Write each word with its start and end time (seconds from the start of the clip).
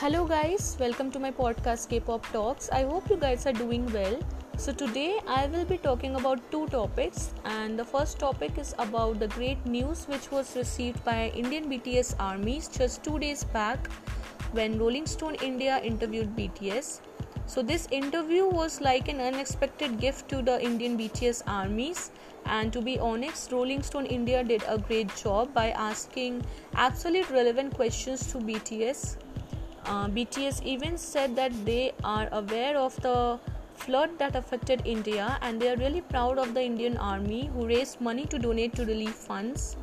Hello, 0.00 0.24
guys, 0.24 0.76
welcome 0.78 1.10
to 1.10 1.18
my 1.18 1.32
podcast 1.32 1.88
K 1.88 1.98
pop 1.98 2.24
Talks. 2.26 2.68
I 2.70 2.84
hope 2.84 3.10
you 3.10 3.16
guys 3.16 3.46
are 3.46 3.52
doing 3.52 3.84
well. 3.92 4.16
So, 4.56 4.72
today 4.72 5.18
I 5.26 5.46
will 5.48 5.64
be 5.64 5.76
talking 5.76 6.14
about 6.14 6.52
two 6.52 6.68
topics, 6.68 7.34
and 7.44 7.76
the 7.76 7.84
first 7.84 8.20
topic 8.20 8.58
is 8.58 8.76
about 8.78 9.18
the 9.18 9.26
great 9.26 9.66
news 9.66 10.04
which 10.06 10.30
was 10.30 10.54
received 10.54 11.04
by 11.04 11.32
Indian 11.34 11.68
BTS 11.68 12.14
armies 12.20 12.68
just 12.68 13.02
two 13.02 13.18
days 13.18 13.42
back 13.42 13.90
when 14.52 14.78
Rolling 14.78 15.04
Stone 15.04 15.34
India 15.50 15.80
interviewed 15.82 16.36
BTS. 16.36 17.00
So, 17.46 17.60
this 17.60 17.88
interview 17.90 18.46
was 18.46 18.80
like 18.80 19.08
an 19.08 19.20
unexpected 19.20 19.98
gift 19.98 20.28
to 20.28 20.42
the 20.42 20.62
Indian 20.62 20.96
BTS 20.96 21.42
armies. 21.48 22.12
And 22.46 22.72
to 22.72 22.80
be 22.80 23.00
honest, 23.00 23.50
Rolling 23.50 23.82
Stone 23.82 24.06
India 24.06 24.44
did 24.44 24.62
a 24.68 24.78
great 24.78 25.14
job 25.16 25.52
by 25.52 25.70
asking 25.70 26.44
absolute 26.74 27.28
relevant 27.30 27.74
questions 27.74 28.30
to 28.32 28.38
BTS. 28.38 29.16
Uh, 29.88 30.06
BTS 30.06 30.62
even 30.62 30.98
said 30.98 31.34
that 31.34 31.52
they 31.64 31.92
are 32.04 32.28
aware 32.30 32.76
of 32.76 32.94
the 33.02 33.38
flood 33.74 34.10
that 34.18 34.36
affected 34.36 34.82
India 34.84 35.38
and 35.42 35.60
they 35.60 35.70
are 35.70 35.76
really 35.76 36.02
proud 36.02 36.38
of 36.38 36.52
the 36.54 36.62
Indian 36.62 36.96
army 36.98 37.50
who 37.54 37.66
raised 37.66 38.00
money 38.00 38.26
to 38.26 38.38
donate 38.38 38.74
to 38.74 38.84
relief 38.84 39.14
funds 39.14 39.76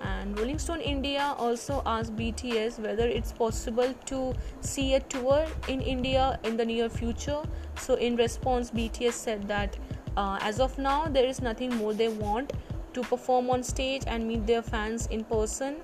and 0.00 0.38
Rolling 0.38 0.58
Stone 0.58 0.80
India 0.80 1.34
also 1.38 1.82
asked 1.84 2.14
BTS 2.16 2.78
whether 2.78 3.06
it's 3.06 3.32
possible 3.32 3.94
to 4.06 4.34
see 4.60 4.94
a 4.94 5.00
tour 5.00 5.46
in 5.68 5.80
India 5.80 6.38
in 6.44 6.56
the 6.56 6.64
near 6.64 6.88
future. 6.88 7.42
So, 7.78 7.94
in 7.94 8.16
response, 8.16 8.70
BTS 8.70 9.12
said 9.12 9.48
that 9.48 9.76
uh, 10.16 10.38
as 10.40 10.60
of 10.60 10.78
now, 10.78 11.06
there 11.08 11.24
is 11.24 11.40
nothing 11.40 11.74
more 11.74 11.94
they 11.94 12.08
want 12.08 12.52
to 12.94 13.02
perform 13.02 13.50
on 13.50 13.62
stage 13.62 14.02
and 14.06 14.26
meet 14.26 14.46
their 14.46 14.62
fans 14.62 15.06
in 15.06 15.24
person. 15.24 15.76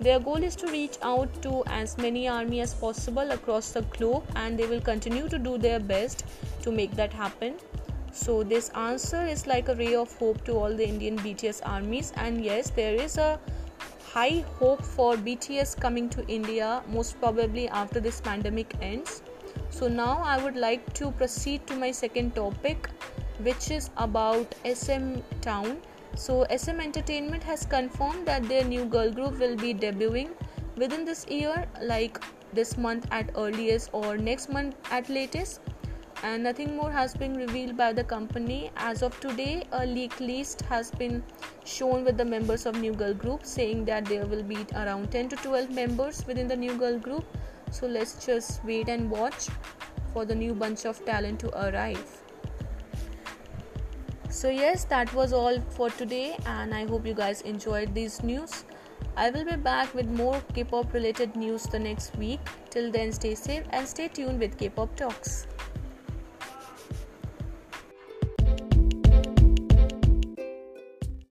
Their 0.00 0.20
goal 0.20 0.44
is 0.44 0.54
to 0.56 0.68
reach 0.68 0.96
out 1.02 1.42
to 1.42 1.64
as 1.66 1.98
many 1.98 2.28
army 2.28 2.60
as 2.60 2.72
possible 2.72 3.32
across 3.32 3.72
the 3.72 3.82
globe, 3.82 4.24
and 4.36 4.56
they 4.56 4.66
will 4.66 4.80
continue 4.80 5.28
to 5.28 5.38
do 5.38 5.58
their 5.58 5.80
best 5.80 6.24
to 6.62 6.70
make 6.70 6.94
that 6.94 7.12
happen. 7.12 7.56
So, 8.12 8.42
this 8.44 8.68
answer 8.70 9.26
is 9.26 9.46
like 9.46 9.68
a 9.68 9.74
ray 9.74 9.94
of 9.96 10.16
hope 10.18 10.44
to 10.44 10.52
all 10.52 10.72
the 10.72 10.86
Indian 10.88 11.18
BTS 11.18 11.62
armies, 11.64 12.12
and 12.16 12.44
yes, 12.44 12.70
there 12.70 12.94
is 12.94 13.18
a 13.18 13.40
high 14.12 14.44
hope 14.60 14.84
for 14.84 15.16
BTS 15.16 15.78
coming 15.80 16.08
to 16.10 16.24
India 16.26 16.82
most 16.88 17.20
probably 17.20 17.68
after 17.68 18.00
this 18.00 18.20
pandemic 18.20 18.74
ends. 18.80 19.22
So, 19.70 19.88
now 19.88 20.22
I 20.24 20.42
would 20.42 20.56
like 20.56 20.92
to 20.94 21.10
proceed 21.10 21.66
to 21.66 21.76
my 21.76 21.90
second 21.90 22.36
topic, 22.36 22.88
which 23.42 23.70
is 23.72 23.90
about 23.96 24.54
SM 24.64 25.16
Town. 25.40 25.78
So, 26.14 26.46
SM 26.54 26.80
Entertainment 26.80 27.42
has 27.44 27.64
confirmed 27.64 28.26
that 28.26 28.48
their 28.48 28.64
new 28.64 28.84
girl 28.84 29.10
group 29.10 29.38
will 29.38 29.56
be 29.56 29.72
debuting 29.74 30.30
within 30.76 31.04
this 31.04 31.26
year, 31.28 31.66
like 31.82 32.20
this 32.52 32.76
month 32.76 33.06
at 33.10 33.30
earliest 33.36 33.90
or 33.92 34.16
next 34.16 34.48
month 34.48 34.76
at 34.90 35.08
latest. 35.08 35.60
And 36.22 36.42
nothing 36.42 36.74
more 36.76 36.90
has 36.90 37.14
been 37.14 37.34
revealed 37.34 37.76
by 37.76 37.92
the 37.92 38.02
company. 38.02 38.70
As 38.76 39.02
of 39.02 39.18
today 39.20 39.64
a 39.70 39.86
leak 39.86 40.18
list 40.18 40.62
has 40.62 40.90
been 40.90 41.22
shown 41.64 42.04
with 42.04 42.16
the 42.16 42.24
members 42.24 42.66
of 42.66 42.80
new 42.80 42.92
girl 42.92 43.14
group 43.14 43.44
saying 43.46 43.84
that 43.84 44.04
there 44.06 44.26
will 44.26 44.42
be 44.42 44.66
around 44.74 45.12
10 45.12 45.28
to 45.28 45.36
12 45.36 45.70
members 45.70 46.26
within 46.26 46.48
the 46.48 46.56
new 46.56 46.76
girl 46.76 46.98
group. 46.98 47.24
So 47.70 47.86
let's 47.86 48.24
just 48.26 48.64
wait 48.64 48.88
and 48.88 49.08
watch 49.08 49.48
for 50.12 50.24
the 50.24 50.34
new 50.34 50.54
bunch 50.54 50.86
of 50.86 51.04
talent 51.04 51.38
to 51.40 51.68
arrive 51.68 52.27
so 54.28 54.48
yes 54.48 54.84
that 54.84 55.12
was 55.14 55.32
all 55.32 55.58
for 55.70 55.90
today 55.90 56.36
and 56.46 56.74
i 56.74 56.86
hope 56.86 57.06
you 57.06 57.14
guys 57.14 57.40
enjoyed 57.42 57.94
these 57.94 58.22
news 58.22 58.64
I 59.16 59.30
will 59.30 59.44
be 59.44 59.56
back 59.56 59.94
with 59.94 60.06
more 60.06 60.40
K 60.54 60.62
pop 60.62 60.92
related 60.92 61.34
news 61.34 61.64
the 61.64 61.78
next 61.78 62.16
week. 62.16 62.38
Till 62.70 62.92
then, 62.92 63.10
stay 63.10 63.34
safe 63.34 63.64
and 63.70 63.86
stay 63.86 64.06
tuned 64.06 64.38
with 64.38 64.56
K 64.56 64.68
pop 64.68 64.94
Talks. 64.94 65.46